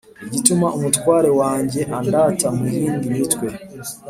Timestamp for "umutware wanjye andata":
0.77-2.47